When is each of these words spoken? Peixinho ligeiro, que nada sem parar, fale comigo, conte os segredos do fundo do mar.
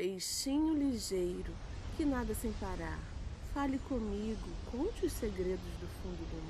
Peixinho 0.00 0.72
ligeiro, 0.72 1.52
que 1.94 2.06
nada 2.06 2.34
sem 2.34 2.50
parar, 2.52 2.98
fale 3.52 3.78
comigo, 3.80 4.48
conte 4.72 5.04
os 5.04 5.12
segredos 5.12 5.60
do 5.78 5.86
fundo 6.00 6.26
do 6.30 6.42
mar. 6.46 6.49